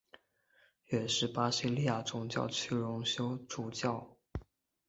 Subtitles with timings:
[0.87, 4.17] 也是巴西利亚总教区荣休总主教。